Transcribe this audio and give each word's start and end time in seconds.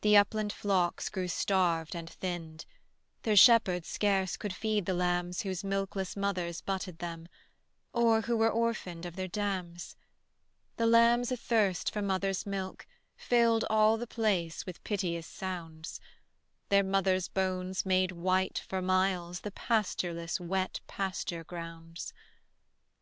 The 0.00 0.16
upland 0.16 0.54
flocks 0.54 1.10
grew 1.10 1.28
starved 1.28 1.94
and 1.94 2.08
thinned: 2.08 2.64
Their 3.24 3.36
shepherds 3.36 3.88
scarce 3.88 4.38
could 4.38 4.54
feed 4.54 4.86
the 4.86 4.94
lambs 4.94 5.42
Whose 5.42 5.62
milkless 5.62 6.16
mothers 6.16 6.62
butted 6.62 6.98
them, 6.98 7.28
Or 7.92 8.22
who 8.22 8.38
were 8.38 8.48
orphaned 8.48 9.04
of 9.04 9.16
their 9.16 9.28
dams. 9.28 9.96
The 10.78 10.86
lambs 10.86 11.30
athirst 11.30 11.92
for 11.92 12.00
mother's 12.00 12.46
milk 12.46 12.86
Filled 13.16 13.66
all 13.68 13.98
the 13.98 14.06
place 14.06 14.64
with 14.64 14.82
piteous 14.82 15.26
sounds: 15.26 16.00
Their 16.70 16.82
mothers' 16.82 17.28
bones 17.28 17.84
made 17.84 18.12
white 18.12 18.62
for 18.66 18.80
miles 18.80 19.40
The 19.40 19.50
pastureless 19.52 20.40
wet 20.40 20.80
pasture 20.86 21.44
grounds. 21.44 22.14